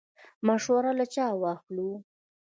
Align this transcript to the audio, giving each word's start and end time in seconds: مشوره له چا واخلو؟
مشوره 0.47 0.91
له 0.99 1.05
چا 1.13 1.25
واخلو؟ 1.41 1.89